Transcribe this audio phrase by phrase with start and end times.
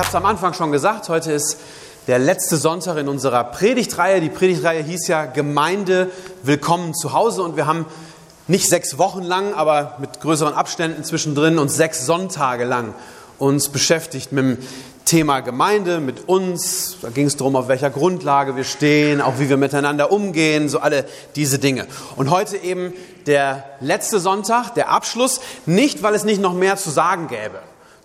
[0.00, 1.58] Habe es am Anfang schon gesagt, heute ist
[2.06, 4.22] der letzte Sonntag in unserer Predigtreihe.
[4.22, 6.08] Die Predigtreihe hieß ja Gemeinde
[6.42, 7.84] willkommen zu Hause und wir haben
[8.48, 12.94] nicht sechs Wochen lang, aber mit größeren Abständen zwischendrin und sechs Sonntage lang
[13.38, 14.58] uns beschäftigt mit dem
[15.04, 16.96] Thema Gemeinde, mit uns.
[17.02, 20.78] Da ging es darum, auf welcher Grundlage wir stehen, auch wie wir miteinander umgehen, so
[20.78, 21.04] alle
[21.36, 21.86] diese Dinge.
[22.16, 22.94] Und heute eben
[23.26, 27.58] der letzte Sonntag, der Abschluss, nicht weil es nicht noch mehr zu sagen gäbe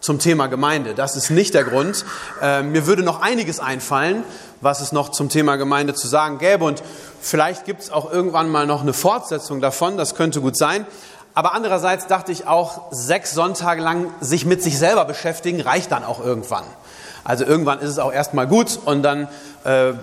[0.06, 0.94] zum Thema Gemeinde.
[0.94, 2.06] Das ist nicht der Grund.
[2.40, 4.24] Äh, mir würde noch einiges einfallen,
[4.62, 6.64] was es noch zum Thema Gemeinde zu sagen gäbe.
[6.64, 6.84] Und
[7.20, 9.98] vielleicht gibt es auch irgendwann mal noch eine Fortsetzung davon.
[9.98, 10.86] Das könnte gut sein.
[11.34, 16.04] Aber andererseits dachte ich auch, sechs Sonntage lang sich mit sich selber beschäftigen, reicht dann
[16.04, 16.66] auch irgendwann.
[17.24, 19.28] Also irgendwann ist es auch erstmal gut und dann
[19.64, 19.94] äh,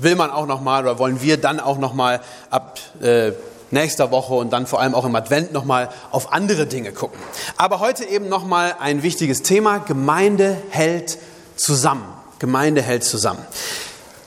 [0.00, 3.30] will man auch noch mal oder wollen wir dann auch noch mal ab äh,
[3.72, 7.18] nächster Woche und dann vor allem auch im Advent nochmal auf andere Dinge gucken.
[7.56, 9.78] Aber heute eben nochmal ein wichtiges Thema.
[9.78, 11.18] Gemeinde hält
[11.56, 12.04] zusammen.
[12.38, 13.44] Gemeinde hält zusammen.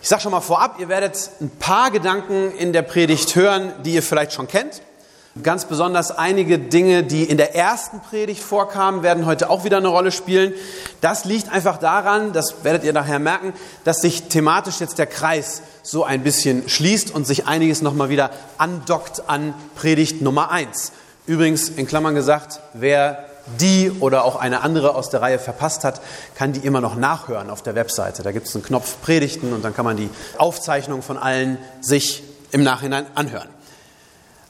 [0.02, 3.96] Ich sage schon mal vorab, ihr werdet ein paar Gedanken in der Predigt hören, die
[3.96, 4.82] ihr vielleicht schon kennt.
[5.44, 9.90] Ganz besonders einige Dinge, die in der ersten Predigt vorkamen, werden heute auch wieder eine
[9.90, 10.54] Rolle spielen.
[11.02, 13.52] Das liegt einfach daran, das werdet ihr nachher merken,
[13.84, 18.30] dass sich thematisch jetzt der Kreis so ein bisschen schließt und sich einiges nochmal wieder
[18.58, 20.94] andockt an Predigt Nummer eins.
[21.26, 23.26] Übrigens, in Klammern gesagt, wer
[23.60, 26.00] die oder auch eine andere aus der Reihe verpasst hat,
[26.36, 28.24] kann die immer noch nachhören auf der Webseite.
[28.24, 32.24] Da gibt es einen Knopf Predigten und dann kann man die Aufzeichnung von allen sich
[32.52, 33.55] im Nachhinein anhören.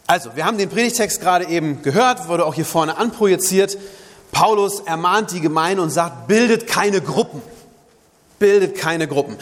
[0.08, 3.78] Also, wir haben den Predigtext gerade eben gehört, wurde auch hier vorne anprojiziert.
[4.32, 7.42] Paulus ermahnt die Gemeinde und sagt, bildet keine Gruppen.
[8.38, 9.38] Bildet keine Gruppen.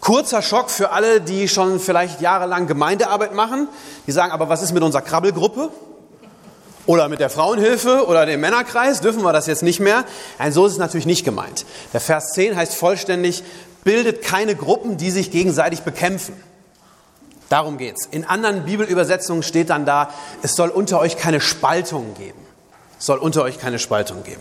[0.00, 3.68] Kurzer Schock für alle, die schon vielleicht jahrelang Gemeindearbeit machen.
[4.06, 5.70] Die sagen, aber was ist mit unserer Krabbelgruppe?
[6.86, 9.00] Oder mit der Frauenhilfe oder dem Männerkreis?
[9.00, 10.04] Dürfen wir das jetzt nicht mehr?
[10.38, 11.64] Nein, so ist es natürlich nicht gemeint.
[11.92, 13.42] Der Vers 10 heißt vollständig,
[13.82, 16.34] bildet keine Gruppen, die sich gegenseitig bekämpfen.
[17.54, 18.08] Darum geht's.
[18.10, 22.40] In anderen Bibelübersetzungen steht dann da, es soll unter euch keine Spaltung geben.
[22.98, 24.40] Es soll unter euch keine Spaltung geben.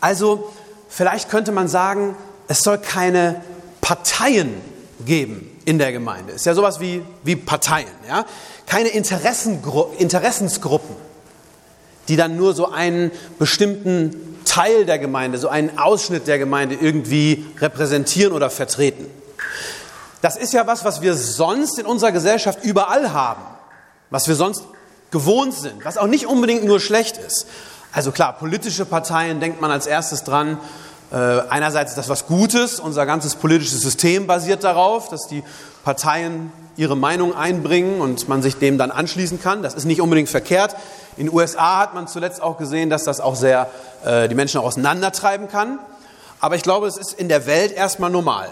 [0.00, 0.52] Also,
[0.88, 2.16] vielleicht könnte man sagen,
[2.48, 3.42] es soll keine
[3.80, 4.60] Parteien
[5.06, 6.32] geben in der Gemeinde.
[6.32, 8.26] Ist ja sowas wie, wie Parteien, ja?
[8.66, 10.96] Keine Interessengru Interessensgruppen,
[12.08, 17.46] die dann nur so einen bestimmten Teil der Gemeinde, so einen Ausschnitt der Gemeinde irgendwie
[17.60, 19.06] repräsentieren oder vertreten.
[20.20, 23.42] Das ist ja was, was wir sonst in unserer Gesellschaft überall haben,
[24.10, 24.64] was wir sonst
[25.10, 27.46] gewohnt sind, was auch nicht unbedingt nur schlecht ist.
[27.92, 30.58] Also klar, politische Parteien denkt man als erstes dran.
[31.10, 31.16] Äh,
[31.48, 35.42] einerseits ist das was Gutes, unser ganzes politisches System basiert darauf, dass die
[35.84, 39.62] Parteien ihre Meinung einbringen und man sich dem dann anschließen kann.
[39.62, 40.76] Das ist nicht unbedingt verkehrt.
[41.16, 43.70] In den USA hat man zuletzt auch gesehen, dass das auch sehr
[44.04, 45.78] äh, die Menschen auch auseinandertreiben kann.
[46.40, 48.48] Aber ich glaube, es ist in der Welt erstmal normal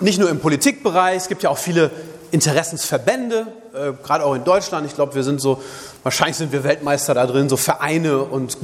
[0.00, 1.90] nicht nur im Politikbereich, es gibt ja auch viele
[2.30, 4.86] Interessensverbände, äh, gerade auch in Deutschland.
[4.86, 5.62] Ich glaube, wir sind so,
[6.02, 8.56] wahrscheinlich sind wir Weltmeister da drin, so Vereine und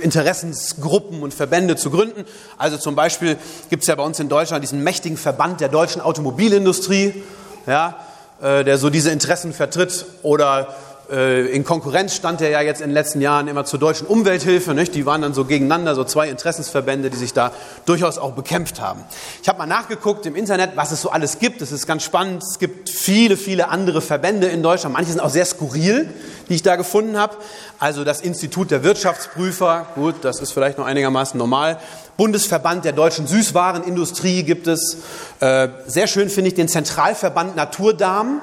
[0.00, 2.24] Interessensgruppen und Verbände zu gründen.
[2.58, 3.36] Also zum Beispiel
[3.70, 7.22] gibt es ja bei uns in Deutschland diesen mächtigen Verband der deutschen Automobilindustrie,
[7.66, 7.96] ja,
[8.42, 10.04] äh, der so diese Interessen vertritt.
[10.22, 10.74] Oder
[11.08, 14.74] in Konkurrenz stand er ja jetzt in den letzten Jahren immer zur deutschen Umwelthilfe.
[14.74, 14.94] Nicht?
[14.94, 17.52] Die waren dann so gegeneinander, so zwei Interessensverbände, die sich da
[17.84, 19.04] durchaus auch bekämpft haben.
[19.40, 21.62] Ich habe mal nachgeguckt im Internet, was es so alles gibt.
[21.62, 22.42] Es ist ganz spannend.
[22.42, 24.94] Es gibt viele, viele andere Verbände in Deutschland.
[24.94, 26.08] Manche sind auch sehr skurril,
[26.48, 27.36] die ich da gefunden habe.
[27.78, 31.78] Also das Institut der Wirtschaftsprüfer, gut, das ist vielleicht noch einigermaßen normal.
[32.16, 34.96] Bundesverband der deutschen Süßwarenindustrie gibt es.
[35.38, 38.40] Äh, sehr schön finde ich den Zentralverband Naturdarm.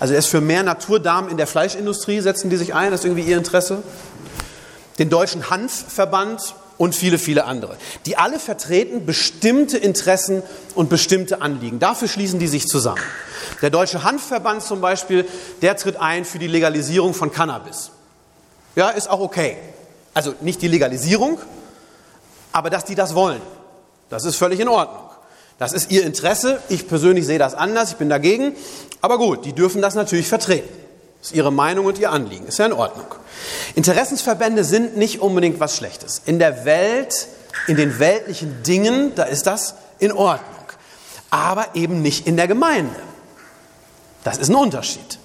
[0.00, 3.06] Also er ist für mehr Naturdarm in der Fleischindustrie, setzen die sich ein, das ist
[3.06, 3.82] irgendwie ihr Interesse.
[4.98, 7.76] Den Deutschen Hanfverband und viele, viele andere.
[8.06, 10.42] Die alle vertreten bestimmte Interessen
[10.74, 11.78] und bestimmte Anliegen.
[11.78, 13.02] Dafür schließen die sich zusammen.
[13.60, 15.26] Der Deutsche Hanfverband zum Beispiel,
[15.60, 17.90] der tritt ein für die Legalisierung von Cannabis.
[18.76, 19.58] Ja, ist auch okay.
[20.14, 21.38] Also nicht die Legalisierung,
[22.52, 23.42] aber dass die das wollen.
[24.08, 25.09] Das ist völlig in Ordnung.
[25.60, 26.58] Das ist ihr Interesse.
[26.70, 27.92] Ich persönlich sehe das anders.
[27.92, 28.56] Ich bin dagegen.
[29.02, 30.70] Aber gut, die dürfen das natürlich vertreten.
[31.20, 32.46] Das ist ihre Meinung und ihr Anliegen.
[32.46, 33.04] Ist ja in Ordnung.
[33.74, 36.22] Interessensverbände sind nicht unbedingt was Schlechtes.
[36.24, 37.28] In der Welt,
[37.66, 40.48] in den weltlichen Dingen, da ist das in Ordnung.
[41.30, 42.96] aber eben nicht in der Gemeinde.
[44.24, 45.18] Das ist ein Unterschied.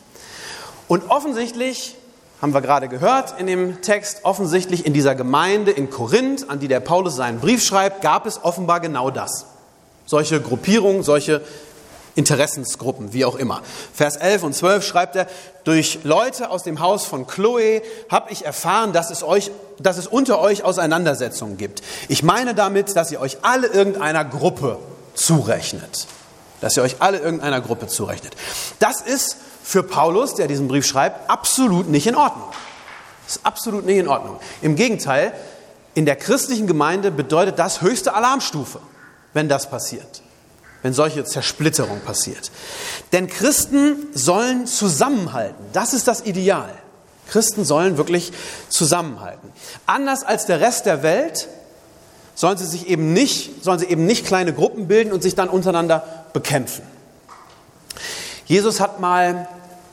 [0.88, 1.96] Und offensichtlich,
[2.42, 6.68] haben wir gerade gehört in dem Text, offensichtlich in dieser Gemeinde in Korinth, an die
[6.68, 9.46] der Paulus seinen Brief schreibt, gab es offenbar genau das.
[10.06, 11.42] Solche Gruppierungen, solche
[12.16, 13.62] Interessensgruppen, wie auch immer.
[13.94, 15.28] Vers 11 und 12 schreibt er,
[15.66, 20.08] durch Leute aus dem Haus von Chloe habe ich erfahren, dass es, euch, dass es
[20.08, 21.82] unter euch Auseinandersetzungen gibt.
[22.08, 24.80] Ich meine damit, dass ihr euch alle irgendeiner Gruppe
[25.14, 26.08] zurechnet.
[26.62, 28.34] Dass ihr euch alle irgendeiner Gruppe zurechnet.
[28.80, 32.48] Das ist für Paulus, der diesen Brief schreibt, absolut nicht in Ordnung.
[33.26, 34.40] Das ist absolut nicht in Ordnung.
[34.62, 35.34] Im Gegenteil,
[35.96, 38.80] in der christlichen Gemeinde bedeutet das höchste Alarmstufe,
[39.36, 40.24] wenn das passiert
[40.86, 42.52] wenn solche Zersplitterung passiert.
[43.12, 45.66] Denn Christen sollen zusammenhalten.
[45.74, 46.72] Das ist das Ideal.
[47.28, 48.32] Christen sollen wirklich
[48.70, 49.52] zusammenhalten.
[49.88, 51.48] Anders als der Rest der Welt
[52.36, 55.50] sollen sie sich eben nicht, sollen sie eben nicht kleine Gruppen bilden und sich dann
[55.50, 56.04] untereinander
[56.34, 56.84] bekämpfen.
[58.46, 59.48] Jesus hat mal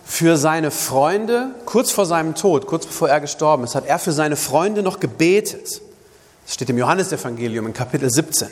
[0.04, 4.12] für seine Freunde, kurz vor seinem Tod, kurz bevor er gestorben ist, hat er für
[4.12, 5.80] seine Freunde noch gebetet.
[6.44, 8.48] Das steht im Johannesevangelium in Kapitel 17.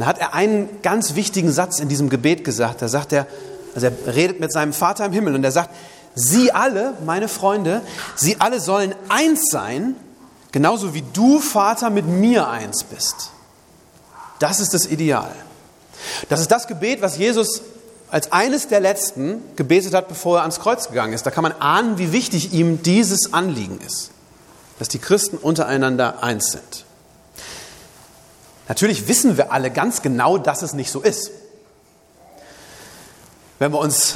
[0.00, 2.80] Da hat er einen ganz wichtigen Satz in diesem Gebet gesagt.
[2.80, 3.26] Da sagt er,
[3.74, 5.68] also er redet mit seinem Vater im Himmel und er sagt,
[6.14, 7.82] Sie alle, meine Freunde,
[8.16, 9.94] Sie alle sollen eins sein,
[10.52, 13.30] genauso wie du, Vater, mit mir eins bist.
[14.38, 15.32] Das ist das Ideal.
[16.30, 17.60] Das ist das Gebet, was Jesus
[18.08, 21.26] als eines der letzten gebetet hat, bevor er ans Kreuz gegangen ist.
[21.26, 24.12] Da kann man ahnen, wie wichtig ihm dieses Anliegen ist,
[24.78, 26.86] dass die Christen untereinander eins sind.
[28.70, 31.32] Natürlich wissen wir alle ganz genau, dass es nicht so ist.
[33.58, 34.14] Wenn wir uns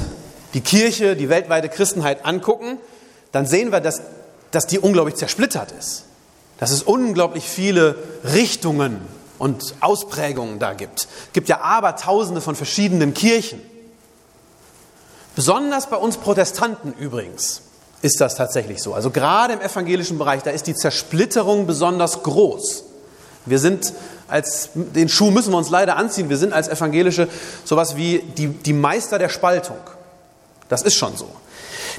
[0.53, 2.77] die Kirche, die weltweite Christenheit angucken,
[3.33, 4.01] dann sehen wir, dass,
[4.51, 6.05] dass die unglaublich zersplittert ist.
[6.57, 9.01] Dass es unglaublich viele Richtungen
[9.39, 10.99] und Ausprägungen da gibt.
[10.99, 13.61] Es gibt ja Abertausende von verschiedenen Kirchen.
[15.35, 17.59] Besonders bei uns Protestanten übrigens
[18.01, 18.93] ist das tatsächlich so.
[18.93, 22.94] Also gerade im evangelischen Bereich, da ist die Zersplitterung besonders groß.
[23.45, 23.93] Wir sind
[24.27, 26.29] als, den Schuh müssen wir uns leider anziehen.
[26.29, 27.27] Wir sind als Evangelische
[27.63, 29.77] sowas wie die, die Meister der Spaltung.
[30.67, 31.29] Das ist schon so.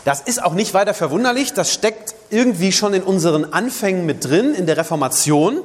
[0.05, 1.53] Das ist auch nicht weiter verwunderlich.
[1.53, 5.61] Das steckt irgendwie schon in unseren Anfängen mit drin, in der Reformation.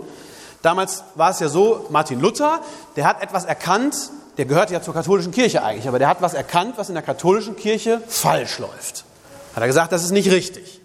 [0.61, 2.61] Damals war es ja so, Martin Luther,
[2.95, 3.95] der hat etwas erkannt,
[4.37, 7.03] der gehört ja zur katholischen Kirche eigentlich, aber der hat was erkannt, was in der
[7.03, 9.03] katholischen Kirche falsch läuft.
[9.55, 10.79] Hat er gesagt, das ist nicht richtig.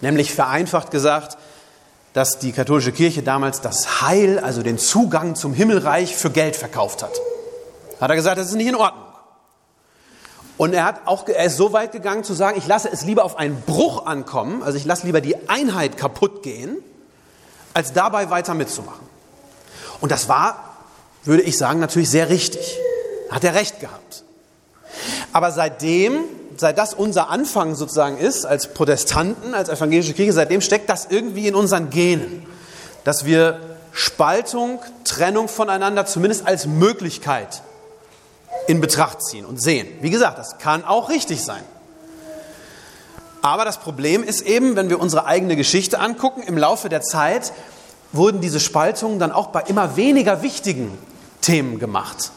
[0.00, 1.36] Nämlich vereinfacht gesagt,
[2.12, 7.02] dass die katholische Kirche damals das Heil, also den Zugang zum Himmelreich für Geld verkauft
[7.02, 7.12] hat.
[8.00, 9.06] Hat er gesagt, das ist nicht in Ordnung.
[10.58, 13.24] Und er, hat auch, er ist so weit gegangen zu sagen, ich lasse es lieber
[13.24, 16.76] auf einen Bruch ankommen, also ich lasse lieber die Einheit kaputt gehen,
[17.74, 19.06] als dabei weiter mitzumachen.
[20.00, 20.76] Und das war,
[21.24, 22.78] würde ich sagen, natürlich sehr richtig.
[23.30, 24.24] Hat er recht gehabt.
[25.32, 26.24] Aber seitdem
[26.56, 31.48] seit das unser Anfang sozusagen ist, als Protestanten, als evangelische Kirche, seitdem steckt das irgendwie
[31.48, 32.46] in unseren Genen,
[33.04, 33.60] dass wir
[33.92, 37.62] Spaltung, Trennung voneinander zumindest als Möglichkeit
[38.66, 39.86] in Betracht ziehen und sehen.
[40.00, 41.62] Wie gesagt, das kann auch richtig sein.
[43.42, 47.52] Aber das Problem ist eben, wenn wir unsere eigene Geschichte angucken, im Laufe der Zeit
[48.12, 50.96] wurden diese Spaltungen dann auch bei immer weniger wichtigen
[51.40, 52.30] Themen gemacht,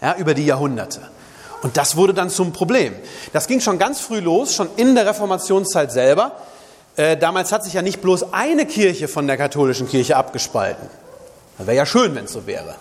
[0.00, 1.00] ja, über die Jahrhunderte.
[1.62, 2.94] Und das wurde dann zum Problem.
[3.32, 6.32] Das ging schon ganz früh los, schon in der Reformationszeit selber.
[6.96, 10.88] Äh, damals hat sich ja nicht bloß eine Kirche von der katholischen Kirche abgespalten.
[11.58, 12.74] Das wäre ja schön, wenn es so wäre.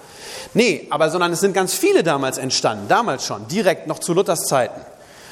[0.53, 4.45] Nee, aber sondern es sind ganz viele damals entstanden, damals schon, direkt noch zu Luthers
[4.45, 4.79] Zeiten.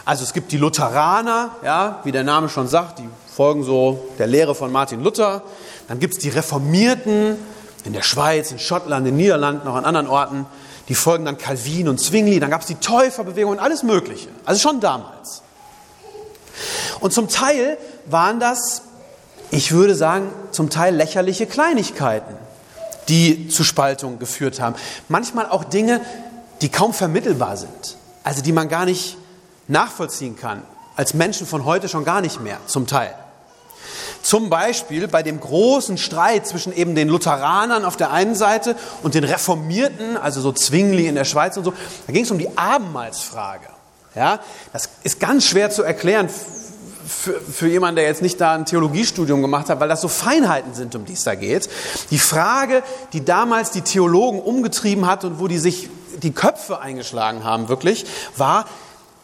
[0.06, 4.28] Also es gibt die Lutheraner, ja, wie der Name schon sagt, die folgen so der
[4.28, 5.44] Lehre von Martin Luther.
[5.88, 7.38] Dann gibt es die Reformierten
[7.86, 10.46] in der Schweiz, in Schottland, in den Niederlanden, auch an anderen Orten.
[10.90, 14.30] Die folgen dann Calvin und Zwingli, dann gab es die Täuferbewegung und alles Mögliche.
[14.46, 15.42] Also schon damals.
[17.00, 18.84] Und zum Teil waren das,
[19.52, 22.36] ich würde sagen, zum Teil lächerliche Kleinigkeiten,
[23.08, 24.76] die zu Spaltung geführt haben.
[25.08, 26.02] Manchmal auch Dinge,
[26.62, 29.18] die kaum vermittelbar sind, also die man gar nicht
[29.68, 30.64] nachvollziehen kann,
[30.96, 33.16] als Menschen von heute schon gar nicht mehr, zum Teil.
[34.22, 39.16] Zum Beispiel bei dem großen Streit zwischen eben den Lutheranern auf der einen Seite und
[39.16, 41.74] den Reformierten, also so Zwingli in der Schweiz und so,
[42.08, 43.68] da ging es um die Abendmahlsfrage.
[44.16, 44.40] Ja,
[44.72, 46.30] das ist ganz schwer zu erklären
[47.08, 50.74] für, für jemanden, der jetzt nicht da ein Theologiestudium gemacht hat, weil das so Feinheiten
[50.74, 51.70] sind, um die es da geht.
[52.12, 55.90] Die Frage, die damals die Theologen umgetrieben hat und wo die sich
[56.22, 58.06] die Köpfe eingeschlagen haben, wirklich,
[58.38, 58.66] war,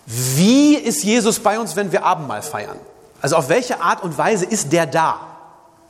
[0.06, 2.78] wie ist Jesus bei uns, wenn wir Abendmahl feiern?
[3.22, 5.26] Also auf welche Art und Weise ist der da?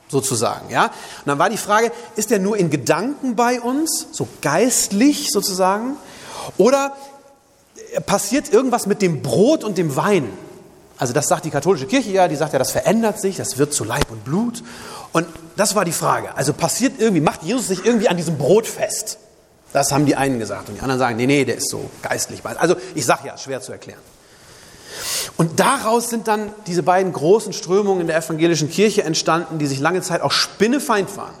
[0.08, 0.86] Sozusagen, ja?
[0.86, 5.96] Und dann war die Frage, ist der nur in Gedanken bei uns, so geistlich sozusagen?
[6.58, 6.96] Oder
[8.06, 10.32] passiert irgendwas mit dem Brot und dem Wein.
[10.98, 13.72] Also das sagt die katholische Kirche ja, die sagt ja, das verändert sich, das wird
[13.72, 14.62] zu Leib und Blut.
[15.12, 16.34] Und das war die Frage.
[16.36, 19.18] Also passiert irgendwie, macht Jesus sich irgendwie an diesem Brot fest?
[19.72, 20.68] Das haben die einen gesagt.
[20.68, 22.44] Und die anderen sagen, nee, nee, der ist so geistlich.
[22.44, 24.00] Also ich sage ja, schwer zu erklären.
[25.40, 29.80] Und daraus sind dann diese beiden großen Strömungen in der evangelischen Kirche entstanden, die sich
[29.80, 31.32] lange Zeit auch spinnefeind waren.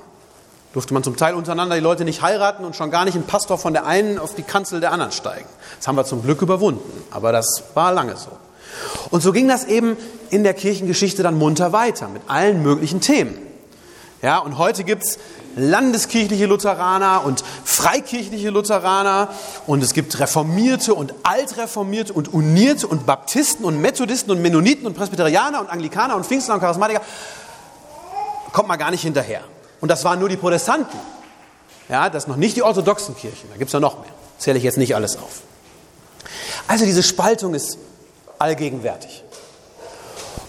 [0.72, 3.58] Durfte man zum Teil untereinander die Leute nicht heiraten und schon gar nicht ein Pastor
[3.58, 5.44] von der einen auf die Kanzel der anderen steigen.
[5.76, 8.30] Das haben wir zum Glück überwunden, aber das war lange so.
[9.10, 9.98] Und so ging das eben
[10.30, 13.36] in der Kirchengeschichte dann munter weiter mit allen möglichen Themen.
[14.22, 15.18] Ja, und heute gibt es
[15.56, 19.28] landeskirchliche Lutheraner und freikirchliche Lutheraner
[19.66, 24.94] und es gibt Reformierte und Altreformierte und Unierte und Baptisten und Methodisten und Mennoniten und
[24.94, 27.02] Presbyterianer und Anglikaner und Pfingstler und Charismatiker.
[28.52, 29.42] Kommt mal gar nicht hinterher.
[29.80, 30.98] Und das waren nur die Protestanten.
[31.88, 33.48] Ja, das noch nicht die orthodoxen Kirchen.
[33.50, 34.10] Da gibt es ja noch mehr.
[34.38, 35.42] Zähle ich jetzt nicht alles auf.
[36.68, 37.78] Also diese Spaltung ist
[38.38, 39.24] allgegenwärtig.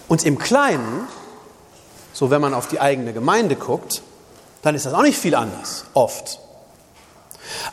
[0.08, 1.08] Und im Kleinen,
[2.12, 4.02] so wenn man auf die eigene Gemeinde guckt,
[4.62, 6.38] dann ist das auch nicht viel anders, oft.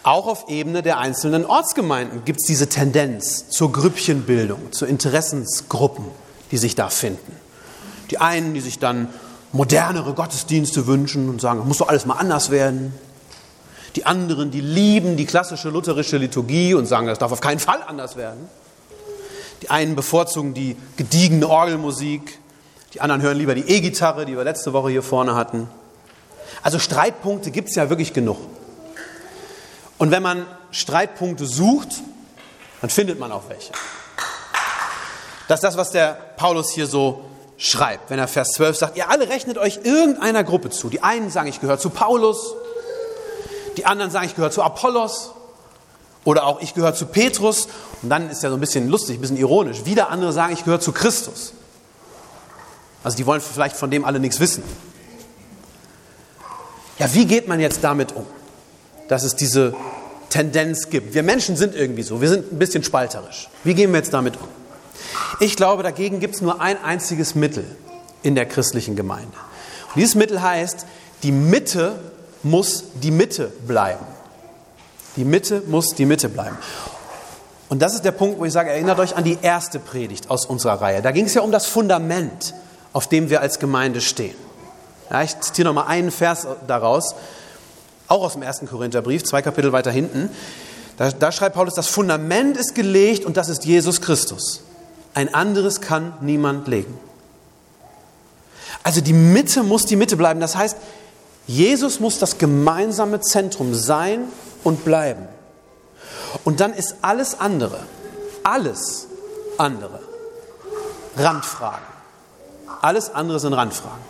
[0.03, 6.05] Auch auf Ebene der einzelnen Ortsgemeinden gibt es diese Tendenz zur Grüppchenbildung, zu Interessensgruppen,
[6.51, 7.35] die sich da finden.
[8.09, 9.07] Die einen, die sich dann
[9.51, 12.93] modernere Gottesdienste wünschen und sagen, muss doch alles mal anders werden.
[13.95, 17.81] Die anderen, die lieben die klassische lutherische Liturgie und sagen, das darf auf keinen Fall
[17.85, 18.47] anders werden.
[19.61, 22.39] Die einen bevorzugen die gediegene Orgelmusik,
[22.93, 25.67] die anderen hören lieber die E-Gitarre, die wir letzte Woche hier vorne hatten.
[26.61, 28.37] Also Streitpunkte gibt es ja wirklich genug.
[29.97, 31.89] Und wenn man Streitpunkte sucht,
[32.81, 33.71] dann findet man auch welche.
[35.47, 37.25] Das ist das, was der Paulus hier so
[37.57, 40.89] schreibt, wenn er Vers 12 sagt, ihr alle rechnet euch irgendeiner Gruppe zu.
[40.89, 42.53] Die einen sagen, ich gehöre zu Paulus,
[43.75, 45.31] die anderen sagen, ich gehöre zu Apollos
[46.23, 47.67] oder auch ich gehöre zu Petrus.
[48.01, 49.85] Und dann ist ja so ein bisschen lustig, ein bisschen ironisch.
[49.85, 51.53] Wieder andere sagen, ich gehöre zu Christus.
[53.03, 54.63] Also die wollen vielleicht von dem alle nichts wissen.
[56.99, 58.25] Ja, wie geht man jetzt damit um,
[59.07, 59.73] dass es diese
[60.29, 61.13] Tendenz gibt?
[61.13, 63.49] Wir Menschen sind irgendwie so, wir sind ein bisschen spalterisch.
[63.63, 64.47] Wie gehen wir jetzt damit um?
[65.39, 67.63] Ich glaube, dagegen gibt es nur ein einziges Mittel
[68.21, 69.31] in der christlichen Gemeinde.
[69.87, 70.85] Und dieses Mittel heißt,
[71.23, 71.97] die Mitte
[72.43, 74.05] muss die Mitte bleiben.
[75.15, 76.57] Die Mitte muss die Mitte bleiben.
[77.69, 80.45] Und das ist der Punkt, wo ich sage, erinnert euch an die erste Predigt aus
[80.45, 81.01] unserer Reihe.
[81.01, 82.53] Da ging es ja um das Fundament,
[82.91, 84.35] auf dem wir als Gemeinde stehen.
[85.09, 87.15] Ja, ich zitiere noch mal einen Vers daraus,
[88.07, 90.29] auch aus dem ersten Korintherbrief, zwei Kapitel weiter hinten.
[90.97, 94.61] Da, da schreibt Paulus, das Fundament ist gelegt und das ist Jesus Christus.
[95.13, 96.97] Ein anderes kann niemand legen.
[98.83, 100.39] Also die Mitte muss die Mitte bleiben.
[100.39, 100.77] Das heißt,
[101.47, 104.25] Jesus muss das gemeinsame Zentrum sein
[104.63, 105.27] und bleiben.
[106.43, 107.79] Und dann ist alles andere,
[108.43, 109.07] alles
[109.57, 109.99] andere
[111.17, 111.85] Randfragen.
[112.81, 114.08] Alles andere sind Randfragen.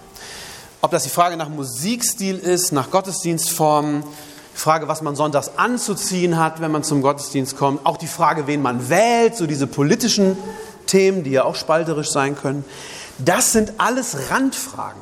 [0.82, 4.02] Ob das die Frage nach Musikstil ist, nach Gottesdienstformen,
[4.56, 8.48] die Frage, was man sonntags anzuziehen hat, wenn man zum Gottesdienst kommt, auch die Frage,
[8.48, 10.38] wen man wählt, so diese politischen
[10.86, 12.64] Themen, die ja auch spalterisch sein können.
[13.18, 15.02] Das sind alles Randfragen.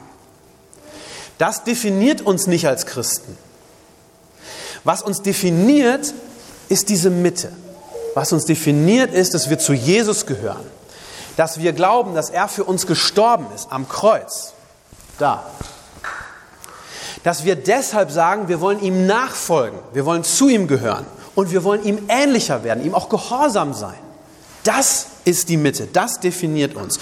[1.38, 3.38] Das definiert uns nicht als Christen.
[4.84, 6.14] Was uns definiert,
[6.70, 7.52] ist diese Mitte.
[8.16, 10.66] Was uns definiert, ist, dass wir zu Jesus gehören.
[11.36, 14.54] Dass wir glauben, dass er für uns gestorben ist am Kreuz
[15.18, 15.46] da.
[17.24, 21.06] Dass wir deshalb sagen, wir wollen ihm nachfolgen, wir wollen zu ihm gehören
[21.36, 23.98] und wir wollen ihm ähnlicher werden, ihm auch gehorsam sein.
[24.64, 27.00] Das ist die Mitte, das definiert uns.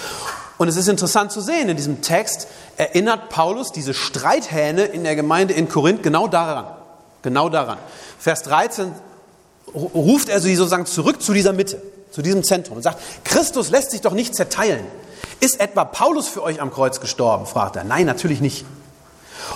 [0.58, 5.14] Und es ist interessant zu sehen, in diesem Text erinnert Paulus diese Streithähne in der
[5.14, 6.66] Gemeinde in Korinth genau daran.
[7.22, 7.78] Genau daran.
[8.18, 8.92] Vers 13
[9.74, 13.90] ruft er sie sozusagen zurück zu dieser Mitte, zu diesem Zentrum und sagt, Christus lässt
[13.90, 14.86] sich doch nicht zerteilen.
[15.40, 17.46] Ist etwa Paulus für euch am Kreuz gestorben?
[17.46, 17.84] fragt er.
[17.84, 18.64] Nein, natürlich nicht.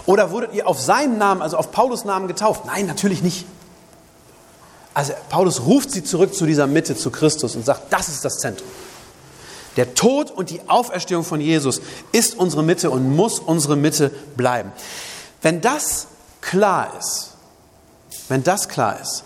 [0.07, 2.65] Oder wurdet ihr auf seinen Namen, also auf Paulus Namen getauft?
[2.67, 3.47] Nein, natürlich nicht.
[4.93, 8.39] Also Paulus ruft sie zurück zu dieser Mitte, zu Christus und sagt, das ist das
[8.39, 8.69] Zentrum.
[9.77, 11.81] Der Tod und die Auferstehung von Jesus
[12.13, 14.73] ist unsere Mitte und muss unsere Mitte bleiben.
[15.43, 16.09] Wenn das
[16.41, 17.35] klar ist,
[18.29, 19.23] wenn das klar ist,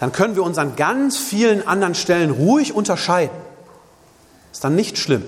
[0.00, 3.36] dann können wir uns an ganz vielen anderen Stellen ruhig unterscheiden.
[4.52, 5.24] Ist dann nicht schlimm.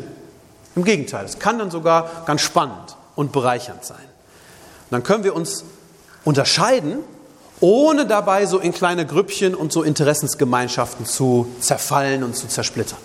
[0.76, 3.96] Im Gegenteil, es kann dann sogar ganz spannend und bereichernd sein.
[3.96, 5.64] Und dann können wir uns
[6.24, 6.98] unterscheiden,
[7.60, 12.98] ohne dabei so in kleine Grüppchen und so Interessensgemeinschaften zu zerfallen und zu zersplittern.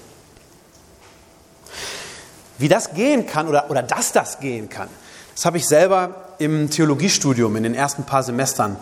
[2.57, 4.89] Wie das gehen kann oder, oder dass das gehen kann,
[5.33, 8.75] das habe ich selber im Theologiestudium in den ersten paar Semestern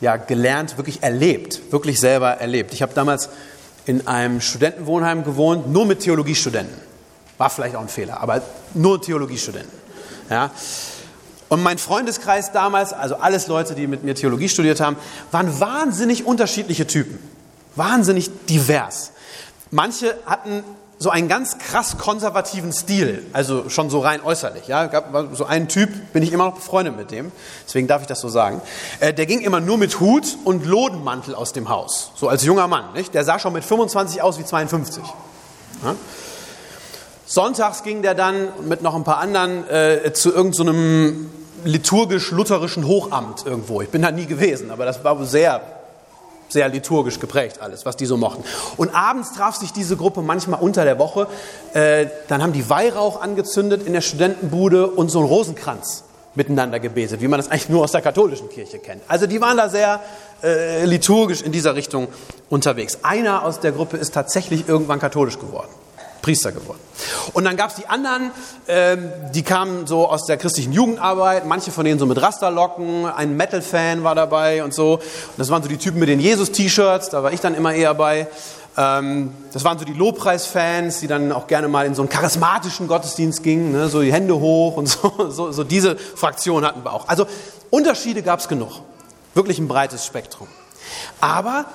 [0.00, 2.72] ja, gelernt, wirklich erlebt, wirklich selber erlebt.
[2.72, 3.28] Ich habe damals
[3.84, 6.85] in einem Studentenwohnheim gewohnt, nur mit Theologiestudenten.
[7.38, 8.42] War vielleicht auch ein Fehler, aber
[8.74, 9.72] nur Theologiestudenten.
[10.30, 10.50] Ja.
[11.48, 14.96] Und mein Freundeskreis damals, also alles Leute, die mit mir Theologie studiert haben,
[15.30, 17.18] waren wahnsinnig unterschiedliche Typen.
[17.76, 19.12] Wahnsinnig divers.
[19.70, 20.64] Manche hatten
[20.98, 24.66] so einen ganz krass konservativen Stil, also schon so rein äußerlich.
[24.66, 27.30] Ja, gab so einen Typ, bin ich immer noch befreundet mit dem,
[27.66, 28.62] deswegen darf ich das so sagen.
[29.00, 32.66] Äh, der ging immer nur mit Hut und Lodenmantel aus dem Haus, so als junger
[32.66, 32.94] Mann.
[32.94, 33.12] Nicht?
[33.12, 35.04] Der sah schon mit 25 aus wie 52.
[35.84, 35.94] Ja?
[37.36, 41.28] Sonntags ging der dann mit noch ein paar anderen äh, zu irgendeinem
[41.62, 43.82] so liturgisch-lutherischen Hochamt irgendwo.
[43.82, 45.60] Ich bin da nie gewesen, aber das war sehr
[46.48, 48.42] sehr liturgisch geprägt alles, was die so mochten.
[48.78, 51.26] Und abends traf sich diese Gruppe manchmal unter der Woche.
[51.74, 56.04] Äh, dann haben die Weihrauch angezündet in der Studentenbude und so einen Rosenkranz
[56.36, 59.02] miteinander gebetet, wie man das eigentlich nur aus der katholischen Kirche kennt.
[59.08, 60.00] Also die waren da sehr
[60.42, 62.08] äh, liturgisch in dieser Richtung
[62.48, 63.00] unterwegs.
[63.02, 65.68] Einer aus der Gruppe ist tatsächlich irgendwann katholisch geworden.
[66.26, 66.80] Priester geworden.
[67.34, 68.32] Und dann gab es die anderen,
[68.66, 73.36] ähm, die kamen so aus der christlichen Jugendarbeit, manche von denen so mit Rasterlocken, ein
[73.36, 74.94] Metal-Fan war dabei und so.
[74.94, 77.94] Und das waren so die Typen mit den Jesus-T-Shirts, da war ich dann immer eher
[77.94, 78.26] bei.
[78.76, 82.88] Ähm, das waren so die Lobpreis-Fans, die dann auch gerne mal in so einen charismatischen
[82.88, 86.92] Gottesdienst gingen, ne, so die Hände hoch und so, so, so diese Fraktion hatten wir
[86.92, 87.06] auch.
[87.06, 87.28] Also
[87.70, 88.80] Unterschiede gab es genug,
[89.34, 90.48] wirklich ein breites Spektrum.
[91.20, 91.66] Aber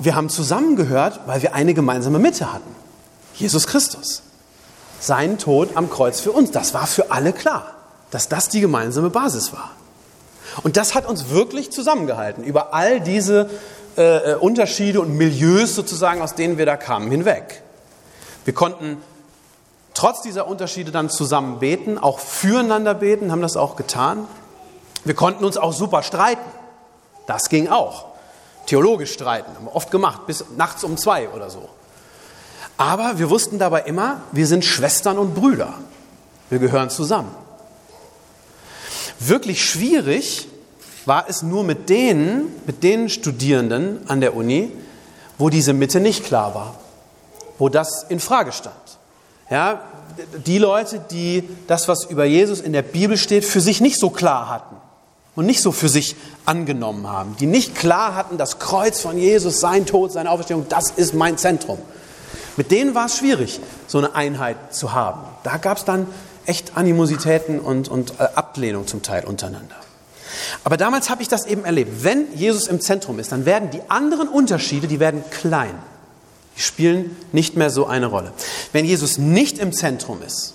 [0.00, 2.83] wir haben zusammengehört, weil wir eine gemeinsame Mitte hatten.
[3.34, 4.22] Jesus Christus.
[5.00, 6.50] Sein Tod am Kreuz für uns.
[6.50, 7.66] Das war für alle klar,
[8.10, 9.70] dass das die gemeinsame Basis war.
[10.62, 13.50] Und das hat uns wirklich zusammengehalten über all diese
[13.96, 17.62] äh, äh, Unterschiede und Milieus sozusagen, aus denen wir da kamen, hinweg.
[18.44, 18.98] Wir konnten
[19.94, 24.26] trotz dieser Unterschiede dann zusammen beten, auch füreinander beten, haben das auch getan.
[25.04, 26.44] Wir konnten uns auch super streiten.
[27.26, 28.06] Das ging auch.
[28.66, 31.68] Theologisch streiten, haben wir oft gemacht, bis nachts um zwei oder so.
[32.76, 35.74] Aber wir wussten dabei immer, wir sind Schwestern und Brüder.
[36.50, 37.34] Wir gehören zusammen.
[39.18, 40.48] Wirklich schwierig
[41.06, 44.72] war es nur mit denen, mit den Studierenden an der Uni,
[45.38, 46.74] wo diese Mitte nicht klar war,
[47.58, 48.74] wo das in Frage stand.
[49.50, 49.82] Ja,
[50.46, 54.10] die Leute, die das, was über Jesus in der Bibel steht, für sich nicht so
[54.10, 54.76] klar hatten
[55.34, 59.60] und nicht so für sich angenommen haben, die nicht klar hatten, das Kreuz von Jesus,
[59.60, 61.78] sein Tod, seine Auferstehung, das ist mein Zentrum.
[62.56, 65.22] Mit denen war es schwierig, so eine Einheit zu haben.
[65.42, 66.06] Da gab es dann
[66.46, 69.76] echt Animositäten und, und äh, Ablehnung zum Teil untereinander.
[70.62, 72.04] Aber damals habe ich das eben erlebt.
[72.04, 75.74] Wenn Jesus im Zentrum ist, dann werden die anderen Unterschiede, die werden klein.
[76.56, 78.32] Die spielen nicht mehr so eine Rolle.
[78.72, 80.54] Wenn Jesus nicht im Zentrum ist,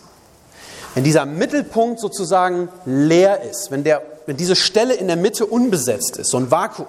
[0.96, 6.18] wenn dieser Mittelpunkt sozusagen leer ist, wenn, der, wenn diese Stelle in der Mitte unbesetzt
[6.18, 6.88] ist, so ein Vakuum,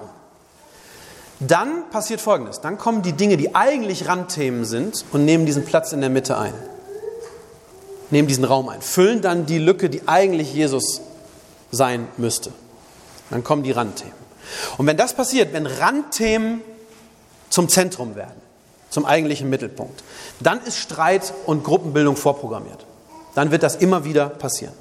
[1.40, 2.60] dann passiert Folgendes.
[2.60, 6.36] Dann kommen die Dinge, die eigentlich Randthemen sind und nehmen diesen Platz in der Mitte
[6.36, 6.52] ein.
[8.10, 8.82] Nehmen diesen Raum ein.
[8.82, 11.00] Füllen dann die Lücke, die eigentlich Jesus
[11.72, 12.52] sein müsste.
[13.30, 14.14] Dann kommen die Randthemen.
[14.76, 16.60] Und wenn das passiert, wenn Randthemen
[17.48, 18.40] zum Zentrum werden,
[18.90, 20.02] zum eigentlichen Mittelpunkt,
[20.40, 22.84] dann ist Streit und Gruppenbildung vorprogrammiert.
[23.34, 24.74] Dann wird das immer wieder passieren.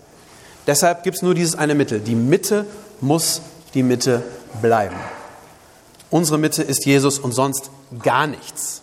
[0.67, 1.99] Deshalb gibt es nur dieses eine Mittel.
[1.99, 2.65] Die Mitte
[2.99, 3.41] muss
[3.75, 4.23] die Mitte
[4.61, 4.95] bleiben.
[6.11, 7.69] Unsere Mitte ist Jesus und sonst
[8.03, 8.81] gar nichts.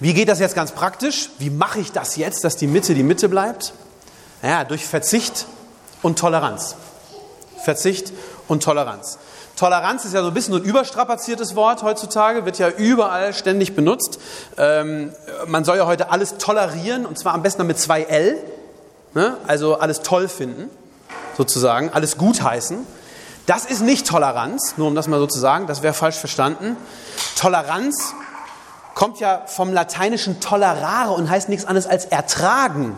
[0.00, 1.30] Wie geht das jetzt ganz praktisch?
[1.38, 3.74] Wie mache ich das jetzt, dass die Mitte die Mitte bleibt?
[4.42, 5.46] Ja, durch Verzicht
[6.02, 6.76] und Toleranz.
[7.62, 8.12] Verzicht
[8.48, 9.18] und Toleranz.
[9.56, 13.76] Toleranz ist ja so ein bisschen so ein überstrapaziertes Wort heutzutage, wird ja überall ständig
[13.76, 14.18] benutzt.
[14.58, 15.12] Ähm,
[15.46, 18.36] man soll ja heute alles tolerieren und zwar am besten mit zwei L,
[19.14, 19.36] ne?
[19.46, 20.70] also alles toll finden,
[21.36, 22.78] sozusagen, alles gutheißen.
[23.46, 26.76] Das ist nicht Toleranz, nur um das mal so zu sagen, das wäre falsch verstanden.
[27.36, 28.14] Toleranz
[28.94, 32.96] kommt ja vom lateinischen tolerare und heißt nichts anderes als ertragen.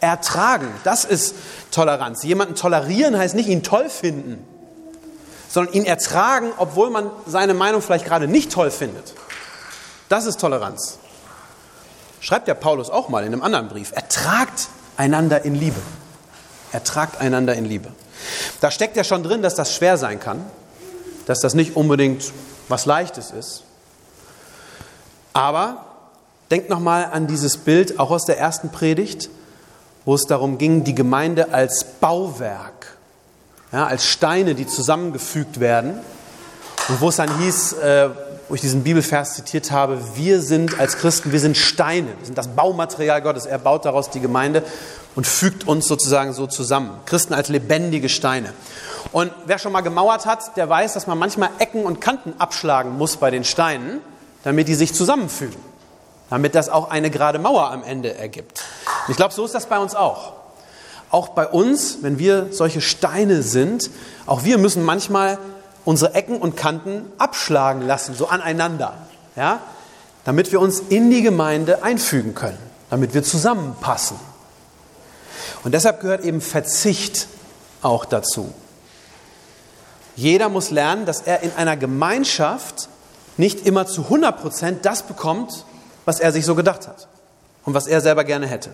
[0.00, 1.34] Ertragen, das ist
[1.70, 2.22] Toleranz.
[2.22, 4.46] Jemanden tolerieren heißt nicht ihn toll finden,
[5.48, 9.14] sondern ihn ertragen, obwohl man seine Meinung vielleicht gerade nicht toll findet.
[10.08, 10.98] Das ist Toleranz.
[12.20, 13.92] Schreibt der Paulus auch mal in einem anderen Brief.
[13.92, 15.80] Ertragt einander in Liebe.
[16.70, 17.92] Ertragt einander in Liebe.
[18.60, 20.44] Da steckt ja schon drin, dass das schwer sein kann,
[21.26, 22.32] dass das nicht unbedingt
[22.68, 23.64] was Leichtes ist.
[25.32, 25.84] Aber
[26.50, 29.28] denkt nochmal an dieses Bild, auch aus der ersten Predigt,
[30.04, 32.96] wo es darum ging, die Gemeinde als Bauwerk,
[33.72, 35.98] ja, als Steine, die zusammengefügt werden.
[36.88, 38.10] Und wo es dann hieß, äh,
[38.48, 42.36] wo ich diesen Bibelvers zitiert habe, wir sind als Christen, wir sind Steine, wir sind
[42.36, 44.62] das Baumaterial Gottes, er baut daraus die Gemeinde.
[45.14, 46.90] Und fügt uns sozusagen so zusammen.
[47.06, 48.52] Christen als lebendige Steine.
[49.12, 52.96] Und wer schon mal gemauert hat, der weiß, dass man manchmal Ecken und Kanten abschlagen
[52.96, 54.00] muss bei den Steinen,
[54.42, 55.60] damit die sich zusammenfügen.
[56.30, 58.62] Damit das auch eine gerade Mauer am Ende ergibt.
[59.06, 60.32] Und ich glaube, so ist das bei uns auch.
[61.10, 63.90] Auch bei uns, wenn wir solche Steine sind,
[64.26, 65.38] auch wir müssen manchmal
[65.84, 68.94] unsere Ecken und Kanten abschlagen lassen, so aneinander.
[69.36, 69.60] Ja?
[70.24, 72.58] Damit wir uns in die Gemeinde einfügen können,
[72.90, 74.16] damit wir zusammenpassen.
[75.64, 77.26] Und deshalb gehört eben Verzicht
[77.82, 78.52] auch dazu.
[80.16, 82.88] Jeder muss lernen, dass er in einer Gemeinschaft
[83.36, 85.64] nicht immer zu 100 Prozent das bekommt,
[86.04, 87.08] was er sich so gedacht hat
[87.64, 88.70] und was er selber gerne hätte.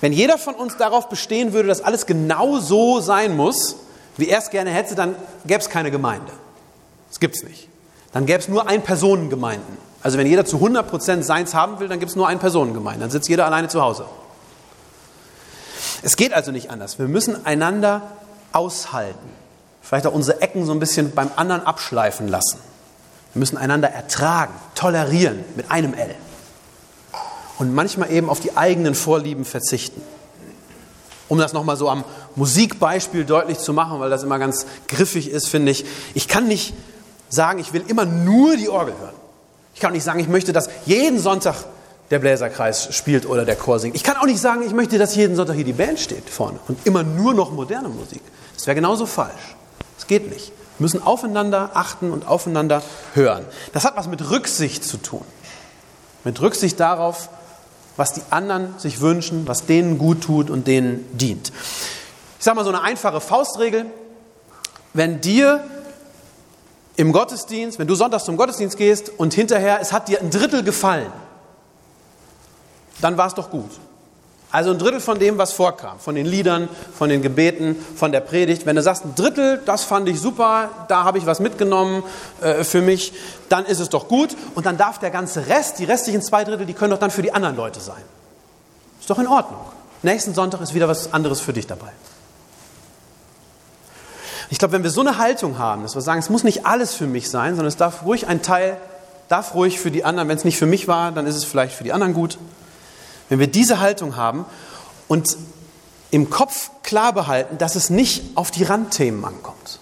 [0.00, 3.76] Wenn jeder von uns darauf bestehen würde, dass alles genau so sein muss,
[4.16, 6.30] wie er es gerne hätte, dann gäbe es keine Gemeinde.
[7.08, 7.68] Das gibt es nicht.
[8.12, 9.78] Dann gäbe es nur Ein-Personen-Gemeinden.
[10.02, 13.00] Also wenn jeder zu 100 Prozent seins haben will, dann gibt es nur Ein-Personen-Gemeinden.
[13.00, 14.04] Dann sitzt jeder alleine zu Hause.
[16.04, 16.98] Es geht also nicht anders.
[16.98, 18.02] Wir müssen einander
[18.52, 19.28] aushalten.
[19.80, 22.58] Vielleicht auch unsere Ecken so ein bisschen beim anderen abschleifen lassen.
[23.32, 26.14] Wir müssen einander ertragen, tolerieren mit einem L.
[27.58, 30.02] Und manchmal eben auf die eigenen Vorlieben verzichten.
[31.28, 32.04] Um das nochmal so am
[32.36, 35.86] Musikbeispiel deutlich zu machen, weil das immer ganz griffig ist, finde ich.
[36.12, 36.74] Ich kann nicht
[37.30, 39.14] sagen, ich will immer nur die Orgel hören.
[39.74, 41.56] Ich kann nicht sagen, ich möchte, dass jeden Sonntag
[42.10, 43.96] der Bläserkreis spielt oder der Chor singt.
[43.96, 46.58] Ich kann auch nicht sagen, ich möchte, dass jeden Sonntag hier die Band steht vorne
[46.68, 48.22] und immer nur noch moderne Musik.
[48.54, 49.56] Das wäre genauso falsch.
[49.96, 50.48] Das geht nicht.
[50.78, 52.82] Wir müssen aufeinander achten und aufeinander
[53.14, 53.44] hören.
[53.72, 55.24] Das hat was mit Rücksicht zu tun.
[56.24, 57.28] Mit Rücksicht darauf,
[57.96, 61.52] was die anderen sich wünschen, was denen gut tut und denen dient.
[62.38, 63.86] Ich sage mal so eine einfache Faustregel.
[64.92, 65.64] Wenn dir
[66.96, 70.62] im Gottesdienst, wenn du sonntags zum Gottesdienst gehst und hinterher, es hat dir ein Drittel
[70.62, 71.10] gefallen,
[73.00, 73.70] dann war es doch gut.
[74.54, 78.20] Also ein Drittel von dem, was vorkam, von den Liedern, von den Gebeten, von der
[78.20, 78.66] Predigt.
[78.66, 82.04] Wenn du sagst, ein Drittel, das fand ich super, da habe ich was mitgenommen
[82.40, 83.12] äh, für mich,
[83.48, 84.36] dann ist es doch gut.
[84.54, 87.22] Und dann darf der ganze Rest, die restlichen zwei Drittel, die können doch dann für
[87.22, 88.00] die anderen Leute sein.
[89.00, 89.60] Ist doch in Ordnung.
[90.04, 91.90] Nächsten Sonntag ist wieder was anderes für dich dabei.
[94.50, 96.94] Ich glaube, wenn wir so eine Haltung haben, dass wir sagen, es muss nicht alles
[96.94, 98.76] für mich sein, sondern es darf ruhig ein Teil,
[99.28, 101.74] darf ruhig für die anderen, wenn es nicht für mich war, dann ist es vielleicht
[101.74, 102.38] für die anderen gut.
[103.28, 104.44] Wenn wir diese Haltung haben
[105.08, 105.36] und
[106.10, 109.80] im Kopf klar behalten, dass es nicht auf die Randthemen ankommt,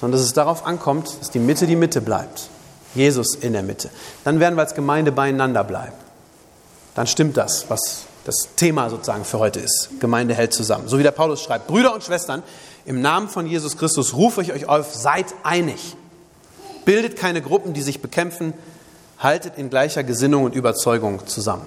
[0.00, 2.48] sondern dass es darauf ankommt, dass die Mitte die Mitte bleibt.
[2.94, 3.90] Jesus in der Mitte.
[4.22, 5.96] Dann werden wir als Gemeinde beieinander bleiben.
[6.94, 9.90] Dann stimmt das, was das Thema sozusagen für heute ist.
[10.00, 10.88] Gemeinde hält zusammen.
[10.88, 12.42] So wie der Paulus schreibt, Brüder und Schwestern,
[12.86, 15.96] im Namen von Jesus Christus rufe ich euch auf, seid einig.
[16.84, 18.54] Bildet keine Gruppen, die sich bekämpfen,
[19.18, 21.66] haltet in gleicher Gesinnung und Überzeugung zusammen.